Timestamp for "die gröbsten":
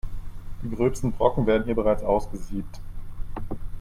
0.63-1.11